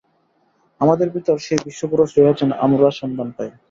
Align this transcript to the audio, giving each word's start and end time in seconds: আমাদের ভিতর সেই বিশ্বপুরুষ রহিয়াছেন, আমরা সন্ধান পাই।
আমাদের 0.81 1.07
ভিতর 1.09 1.37
সেই 1.37 1.59
বিশ্বপুরুষ 1.65 2.09
রহিয়াছেন, 2.11 2.49
আমরা 2.65 2.87
সন্ধান 2.91 3.29
পাই। 3.37 3.49